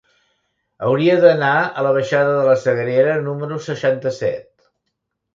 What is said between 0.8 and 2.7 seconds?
Hauria d'anar a la baixada de la